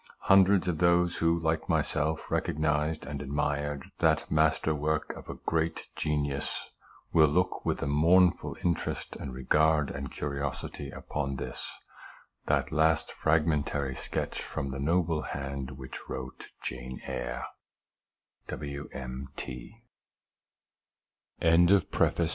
[0.21, 5.89] Hundreds of those who, like myself, recognized and admired that master work of a great
[5.95, 6.71] genius,
[7.13, 11.77] will look with a mournful interest and regard and curiosity upon this,
[12.47, 17.43] the last fragmentary sketch from the noble hand which wrote Ja